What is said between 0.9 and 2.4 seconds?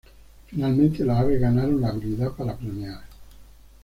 las aves ganaron la habilidad